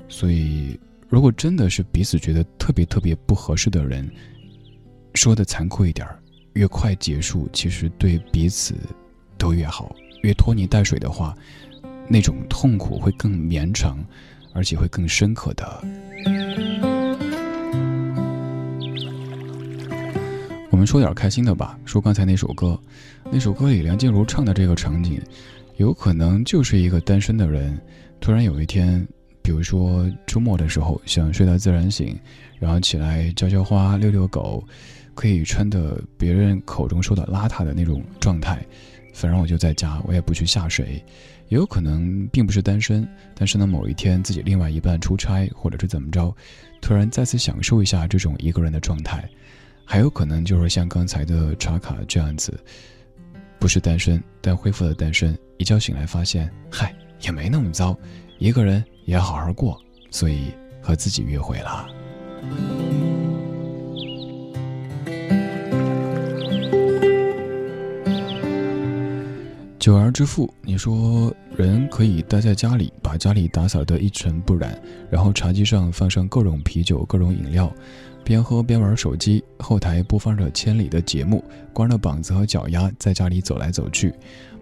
[0.09, 4.09] 所以，如果真的是彼此觉得特别特别不合适的人，
[5.14, 6.06] 说的残酷一点
[6.54, 8.74] 越快结束，其实对彼此
[9.38, 9.94] 都越好。
[10.22, 11.36] 越拖泥带水的话，
[12.08, 13.98] 那种痛苦会更绵长，
[14.52, 15.84] 而且会更深刻的。
[20.70, 22.78] 我们说点开心的吧，说刚才那首歌，
[23.30, 25.20] 那首歌里梁静茹唱的这个场景，
[25.76, 27.78] 有可能就是一个单身的人，
[28.20, 29.06] 突然有一天，
[29.42, 32.18] 比如说周末的时候，想睡到自然醒，
[32.58, 34.64] 然后起来浇浇花、遛遛狗。
[35.14, 38.64] 可以穿的别人口中说的邋遢的那种状态，
[39.12, 41.02] 反正我就在家，我也不去下水。
[41.48, 46.34] 也有可能并不是单身，但是呢，某一天自己另外一半出差，或者是怎么着，
[46.80, 49.28] 突然再次享受一下这种一个人的状态。
[49.84, 52.58] 还有可能就是像刚才的查卡这样子，
[53.58, 57.94] 不是单身，但恢复了单身，一觉醒来发现，嗨，也没那么糟，
[58.38, 59.78] 一个人也好好过，
[60.10, 61.86] 所以和自己约会了。
[69.83, 74.80] 久而之父，你说人可以待在家里，把家里打扫得一尘不染，
[75.11, 77.68] 然后茶几上放上各种啤酒、各种饮料，
[78.22, 84.14] 边喝边玩手机，后台播放着千里的节目，光着膀子和脚丫在家里走来走去，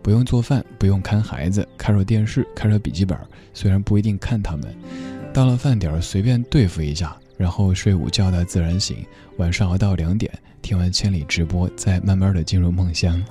[0.02, 3.14] 不用做饭，不用看孩子，开着电视，开着笔记本，
[3.52, 4.74] 虽然不一定看他们，
[5.34, 9.04] 到了饭点随便对付一下，然后睡午觉的自然醒，
[9.36, 13.22] 晚上熬到两点，听完千里直播，再慢慢的进入梦乡。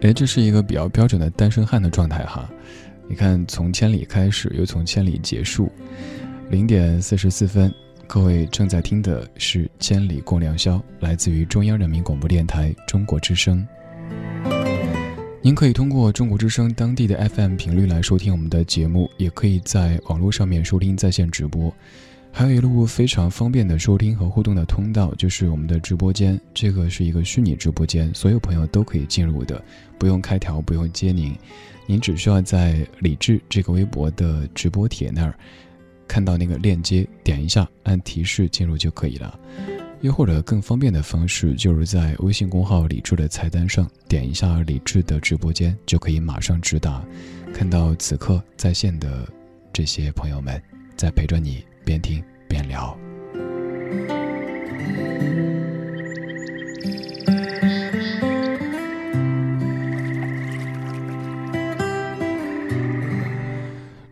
[0.00, 2.48] 哎，这是一个比较标准的单身汉的状态哈。
[3.08, 5.72] 你看，从千里开始，又从千里结束。
[6.50, 7.74] 零点四十四分，
[8.06, 13.66] 各位正在听的是《千里共良宵》，来自于中央人民广播电台中国之声。
[15.42, 21.74] 您可以通过中国之声当地的 FM 频率来收听我们的节目，也可以在网络上面收听在线直播。
[22.38, 26.40] 还有一路非常方便的收听和互动的通道，就是我们的直播间。
[26.54, 29.60] 这个是一个虚拟直播间，所有朋友都可以进入的，
[29.98, 31.34] 不用开条，不用接您，
[31.84, 35.36] 您只需要在李智这个微博的直播帖那儿
[36.06, 39.36] 看到那个链接，点一下，按提示进入就可以了。
[40.02, 47.04] 又或者更方便的方式，就是在微信公号李智的菜单上点一下李智的直播间，就可以马上直达，
[47.52, 49.28] 看到此刻在线的
[49.72, 50.62] 这些朋友们
[50.96, 51.64] 在陪着你。
[51.88, 52.94] 边听边聊。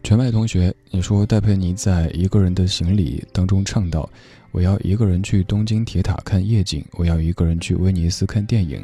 [0.02, 4.08] 全麦同学，你说戴佩妮在一个人的行李当中唱道
[4.52, 8.82] ：“我要一个人去东京铁塔看夜景，我要一个人去威尼斯看电影，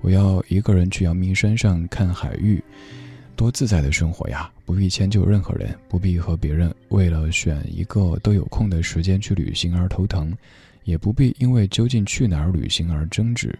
[0.00, 2.62] 我要一个人去阳明山上看海域。”
[3.38, 4.50] 多自在的生活呀！
[4.66, 10.36] 不必迁就任何人，不必和别人为了选一个都有空的时间去旅行而头疼，
[10.82, 13.56] 也不必因为究竟去哪儿旅行而争执。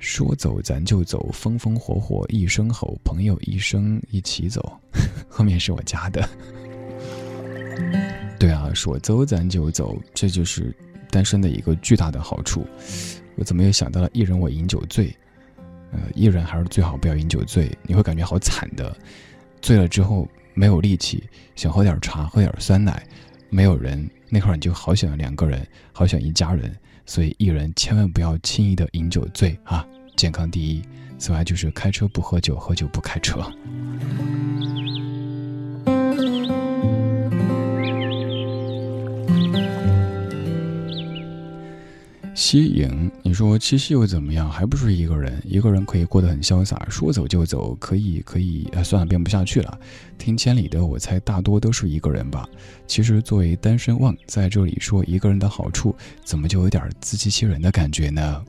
[0.00, 4.76] 说走咱就走，风风火火一声吼，朋友一生一起走。
[5.30, 6.28] 后面是我加的。
[8.40, 10.74] 对啊，说走咱就走，这就是
[11.12, 12.66] 单身的一个巨大的好处。
[13.36, 15.16] 我怎么又想到了一人我饮酒醉？
[15.92, 18.96] 呃，一人还是最好不要饮酒醉，你会感觉好惨的。
[19.60, 21.22] 醉了之后没有力气，
[21.54, 23.00] 想喝点茶，喝点酸奶，
[23.48, 26.74] 没有人，那会儿你就好想两个人，好想一家人。
[27.04, 29.86] 所以，一人千万不要轻易的饮酒醉啊，
[30.16, 30.82] 健康第一。
[31.18, 33.40] 此外，就是开车不喝酒，喝酒不开车。
[42.34, 44.50] 西影，你说七夕又怎么样？
[44.50, 48.66] 还不是一个人，一个人可以过得很潇洒，说走就走，可以可以。
[48.72, 49.78] 哎，算了，编不下去了。
[50.16, 52.48] 听千里的，我猜大多都是一个人吧。
[52.86, 58.42] 其实作为单身汪，在这里说一个人的好处，怎么就有点自欺欺人的感觉呢？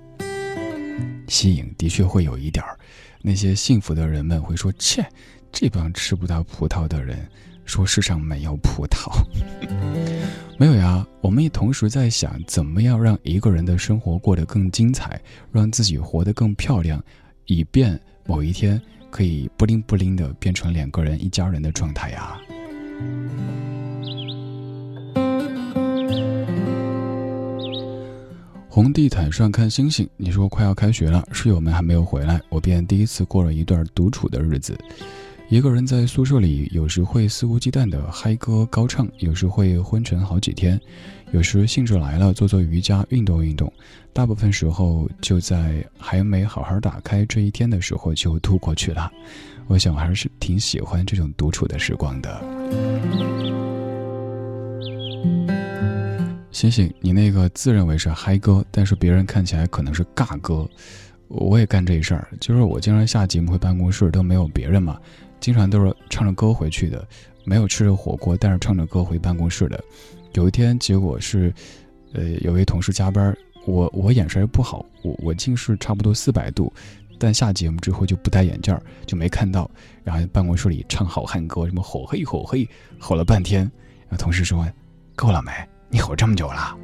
[1.27, 2.79] 西影的确会有一点儿，
[3.21, 5.05] 那些幸福的人们会说：切，
[5.51, 7.27] 这帮吃不到葡萄的人。
[7.65, 9.09] 说世上没有葡萄，
[10.58, 11.06] 没有呀。
[11.22, 15.20] 我们也同时在想，怎么样让一个人的生活过得更精彩，
[15.51, 17.01] 让自己活得更漂亮，
[17.45, 22.38] 以便某一天可以不灵不灵的变成两个人一家人的状态呀。
[28.70, 34.78] 红地毯上看星星，你说快要开学了，室友们还没有回来，我便第一次过了一段独处的日子。
[35.54, 40.82] 一个人在宿舍里，有时会肆无忌惮的嗨歌高唱，有时会昏沉好几天，
[41.32, 43.72] 有时兴致来了做做瑜伽运动运动，
[44.14, 49.12] 大部分时候就在还没好好打开这一天的时候就度过去了。
[49.68, 52.43] 我想还是挺喜欢这种独处的时光的。
[56.49, 60.68] 星星，你那个自认为是嗨歌，但是别人看起来可能是尬歌。
[61.28, 64.99] 我也干这事儿，就是我经常下节目回办公室都没有别人嘛。
[65.43, 67.05] 经常都是唱着歌回去的，
[67.43, 69.83] 没有吃着火锅，但是唱着歌回办公室的。
[70.35, 71.53] 有一天，结果是，
[72.13, 73.35] 呃，有位同事加班，
[73.65, 76.71] 我我眼神不好，我我近视差不多四百度，
[77.19, 78.73] 但下节目之后就不戴眼镜
[79.05, 79.69] 就没看到。
[80.01, 82.65] 然后办公室里唱好汉歌，什么吼嘿吼嘿，
[82.97, 83.63] 吼了半天。
[84.07, 84.65] 然后同事说
[85.13, 85.51] ：“够了没？
[85.89, 86.77] 你吼这么久了。”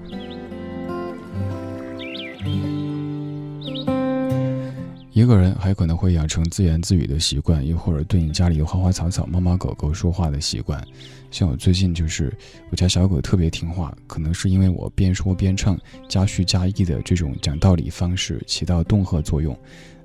[5.19, 10.81] 一个人还可能会养成自言自语的习惯，又或者对你家里的花花草草、猫猫狗狗说话的习惯。
[11.29, 12.33] 像我最近就是
[12.69, 19.53] 我家小狗特别听话，可能是因为我边说边唱、加叙加意的这种讲道理方式起到恫吓作用。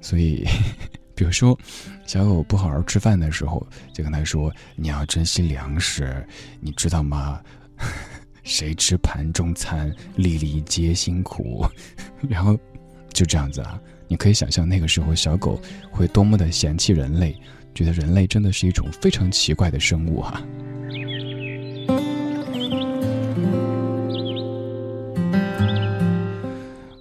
[0.01, 0.45] 所以，
[1.15, 1.57] 比如说
[2.05, 6.27] 小狗不好好吃饭的时候，就跟他说：“你要珍惜粮食，
[6.61, 7.41] 你知道吗？
[8.43, 11.65] 谁吃盘中餐，粒粒皆辛苦。
[12.29, 12.59] ”然后
[13.12, 13.81] 就这样子啊。
[14.15, 15.61] 你可以想象那个时候小狗
[15.91, 17.37] 会多么的嫌弃人类，
[17.75, 20.41] 觉得人类真的是一种非常奇怪的生物哈。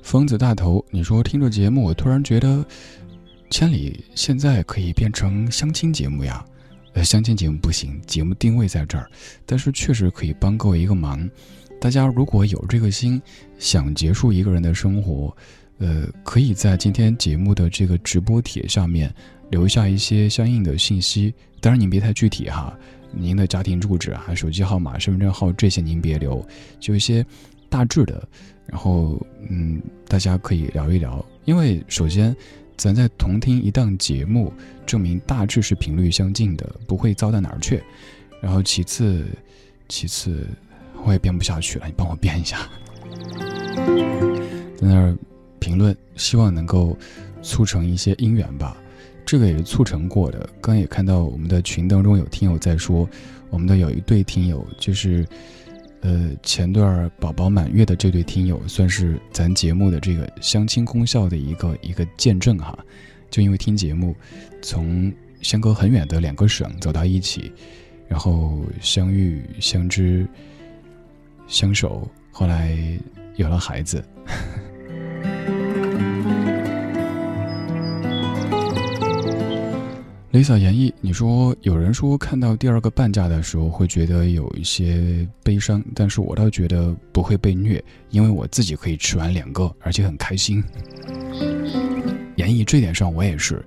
[0.02, 2.66] 疯子大头，你说听着节目，我突然觉得
[3.52, 6.44] 千里现在可以变成相亲节目呀？
[6.94, 9.08] 呃，相亲节目不行，节目定位在这儿，
[9.46, 11.30] 但是确实可以帮各位一个忙。
[11.80, 13.22] 大家如果有这个心，
[13.60, 15.32] 想结束一个人的生活。
[15.84, 19.14] 呃，可以在今天节目的这个直播帖下面
[19.52, 22.74] 留下一些相应的信息，当然您别太具体哈，
[23.12, 26.42] 您的家庭住址啊、手机号码、身份证号这些您别留，
[26.80, 27.26] 就一些
[27.68, 28.26] 大致的，
[28.66, 32.34] 然后嗯，大家可以聊一聊，因为首先
[32.78, 34.54] 咱在同听一档节目，
[34.86, 37.84] 证明大致是频率相近的，不会糟到哪儿去，
[38.40, 39.28] 然后其次，
[39.90, 40.48] 其次
[41.04, 42.70] 我也编不下去了，你帮我编一下，
[44.78, 45.14] 在那儿。
[45.64, 46.98] 评论希望能够
[47.42, 48.76] 促成一些姻缘吧，
[49.26, 50.50] 这个也是促成过的。
[50.60, 53.08] 刚也看到我们的群当中有听友在说，
[53.50, 55.26] 我们的有一对听友就是，
[56.02, 62.78] 呃，前段宝宝满月的这对听友，算是咱节目的这个相亲功效的一个一个见证哈。
[63.32, 64.14] 就因为听节目，
[64.62, 65.12] 从
[65.42, 67.54] 相隔很远的两个省走到一起，
[68.10, 70.28] 然后相遇、相知、
[71.48, 72.78] 相守，后来
[73.38, 74.04] 有了孩子。
[80.34, 90.64] Lisa 言绎，你说有人说看到第二个半价的时候会觉得有一些悲伤，但是我倒觉得不会被虐，因为我自己可以吃完两个，而且很开心。
[92.38, 93.64] 演绎这点上我也是，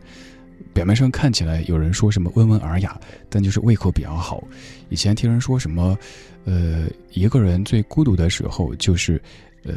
[0.74, 3.00] 表面上看起来有人说什么温文尔雅，
[3.30, 4.42] 但就是胃口比较好。
[4.88, 5.96] 以前听人说什么，
[6.46, 9.22] 呃，一个人最孤独的时候就是，
[9.62, 9.72] 呃。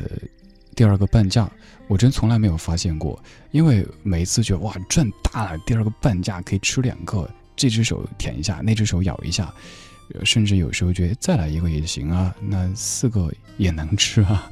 [0.80, 1.52] 第二个半价，
[1.90, 3.22] 我真从来没有发现过。
[3.52, 5.58] 因为每一次觉得哇，赚大了。
[5.66, 9.54] 第二个半价可以吃两个，这只手舔一下，那只手咬一下，
[10.24, 12.34] 甚至有时候觉得再来一个也行啊。
[12.40, 14.50] 那四个也能吃啊。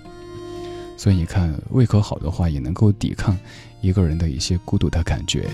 [0.98, 3.40] 所以你看，胃口好的话，也能够抵抗
[3.80, 5.48] 一个人的一些孤独的感觉。